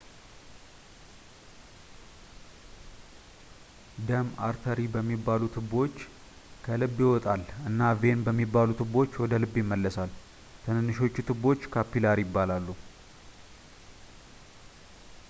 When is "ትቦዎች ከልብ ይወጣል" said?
5.55-7.43